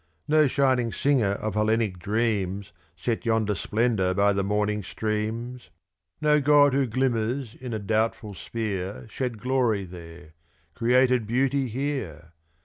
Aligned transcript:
No 0.27 0.47
shining 0.47 0.91
singer 0.91 1.33
of 1.33 1.53
Hellenic 1.53 1.99
dreams 1.99 2.71
Set 2.95 3.23
yonder 3.23 3.53
splendour 3.53 4.15
by 4.15 4.33
the 4.33 4.43
morning 4.43 4.81
streams! 4.81 5.69
No 6.19 6.41
god 6.41 6.73
who 6.73 6.87
glimmers 6.87 7.53
in 7.53 7.71
a 7.71 7.77
doubtful 7.77 8.33
sphere 8.33 9.05
Shed 9.11 9.37
glory 9.37 9.83
there 9.83 10.33
created 10.73 11.27
beauty 11.27 11.67
here! 11.67 12.31